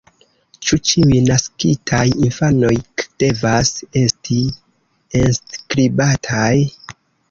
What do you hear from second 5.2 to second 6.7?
enskribataj?